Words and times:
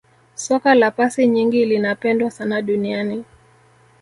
soka 0.35 0.75
la 0.75 0.91
pasi 0.91 1.27
nyingi 1.27 1.65
linapendwa 1.65 2.31
sana 2.31 2.61
duniani 2.61 3.23